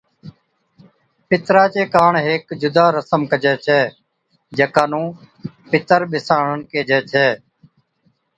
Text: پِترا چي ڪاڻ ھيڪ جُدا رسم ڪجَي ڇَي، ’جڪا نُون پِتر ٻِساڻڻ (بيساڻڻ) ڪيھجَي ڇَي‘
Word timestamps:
پِترا 1.27 1.63
چي 1.73 1.83
ڪاڻ 1.95 2.13
ھيڪ 2.25 2.43
جُدا 2.61 2.85
رسم 2.97 3.21
ڪجَي 3.31 3.53
ڇَي، 3.65 3.81
’جڪا 4.57 4.83
نُون 4.91 5.07
پِتر 5.69 5.99
ٻِساڻڻ 6.11 6.11
(بيساڻڻ) 6.11 6.57
ڪيھجَي 6.71 6.99
ڇَي‘ 7.11 7.29